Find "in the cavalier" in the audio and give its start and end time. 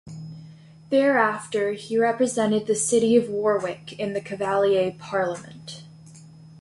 3.99-4.95